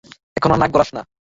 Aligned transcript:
এখন 0.37 0.49
আর 0.51 0.59
নাক 0.61 0.71
গলাস 0.73 0.89
না। 0.95 1.01